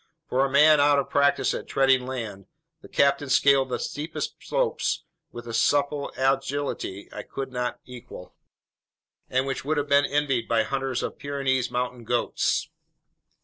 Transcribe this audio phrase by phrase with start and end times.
[0.29, 2.47] For a man out of practice at treading land,
[2.81, 8.33] the captain scaled the steepest slopes with a supple agility I couldn't equal,
[9.29, 12.67] and which would have been envied by hunters of Pyrenees mountain goats.